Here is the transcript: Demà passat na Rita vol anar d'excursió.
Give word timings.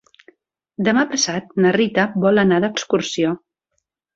Demà 0.87 1.03
passat 1.11 1.53
na 1.65 1.73
Rita 1.77 2.07
vol 2.27 2.45
anar 2.45 2.61
d'excursió. 2.65 3.37